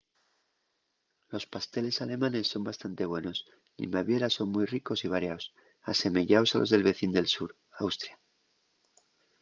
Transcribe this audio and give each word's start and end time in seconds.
los 1.31 1.45
pasteles 1.53 2.01
alemanes 2.05 2.47
son 2.47 2.63
bastante 2.63 3.05
buenos 3.05 3.45
y 3.77 3.81
en 3.85 3.91
baviera 3.97 4.27
son 4.35 4.47
mui 4.53 4.65
ricos 4.75 4.99
y 5.05 5.07
variaos 5.15 5.43
asemeyaos 5.91 6.49
a 6.51 6.59
los 6.61 6.71
del 6.73 6.87
vecín 6.89 7.11
del 7.17 7.27
sur 7.35 7.49
austria 7.83 8.15